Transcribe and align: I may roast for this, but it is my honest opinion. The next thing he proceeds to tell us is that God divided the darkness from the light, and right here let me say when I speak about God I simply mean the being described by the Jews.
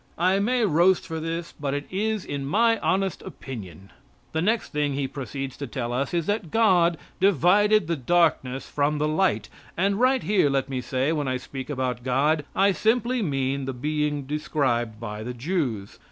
I 0.17 0.39
may 0.39 0.65
roast 0.65 1.05
for 1.05 1.19
this, 1.19 1.53
but 1.59 1.75
it 1.75 1.85
is 1.91 2.27
my 2.27 2.79
honest 2.79 3.21
opinion. 3.21 3.91
The 4.31 4.41
next 4.41 4.71
thing 4.71 4.93
he 4.95 5.07
proceeds 5.07 5.55
to 5.57 5.67
tell 5.67 5.93
us 5.93 6.11
is 6.11 6.25
that 6.25 6.49
God 6.49 6.97
divided 7.19 7.85
the 7.85 7.95
darkness 7.95 8.67
from 8.67 8.97
the 8.97 9.07
light, 9.07 9.47
and 9.77 9.99
right 9.99 10.23
here 10.23 10.49
let 10.49 10.69
me 10.69 10.81
say 10.81 11.11
when 11.11 11.27
I 11.27 11.37
speak 11.37 11.69
about 11.69 12.03
God 12.03 12.43
I 12.55 12.71
simply 12.71 13.21
mean 13.21 13.65
the 13.65 13.73
being 13.73 14.25
described 14.25 14.99
by 14.99 15.21
the 15.21 15.35
Jews. 15.35 15.99